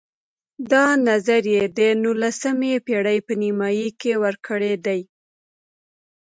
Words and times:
دا 0.71 0.85
نظر 1.09 1.41
یې 1.55 1.63
د 1.77 1.79
نولسمې 2.03 2.73
پېړۍ 2.85 3.19
په 3.27 3.33
نیمایي 3.41 3.89
کې 3.99 4.13
ورکړی 4.23 4.73
دی. 4.85 5.01